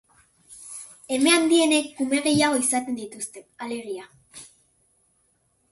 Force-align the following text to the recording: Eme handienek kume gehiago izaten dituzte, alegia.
Eme 1.17 1.33
handienek 1.39 1.91
kume 1.99 2.23
gehiago 2.29 2.63
izaten 2.63 2.99
dituzte, 3.01 3.45
alegia. 3.67 4.13